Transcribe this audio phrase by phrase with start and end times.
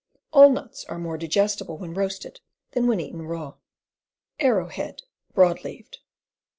[0.33, 2.39] All nuts are more digestible when roasted
[2.71, 3.53] than when eaten raw.
[4.39, 5.03] Abrowhead,
[5.35, 5.99] Broad leaved.